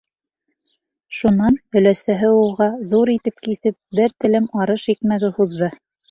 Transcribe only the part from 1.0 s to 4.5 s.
Шунан оләсәһе уға, ҙур итеп киҫеп, бер телем